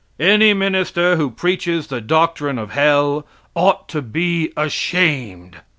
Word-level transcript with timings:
Any 0.19 0.55
minister 0.55 1.15
who 1.15 1.29
preaches 1.29 1.85
the 1.85 2.01
doctrine 2.01 2.57
of 2.57 2.71
hell 2.71 3.27
ought 3.53 3.87
to 3.89 4.01
be 4.01 4.51
ashamed. 4.57 5.57